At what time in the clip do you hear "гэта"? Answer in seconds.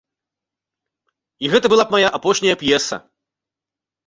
1.57-1.67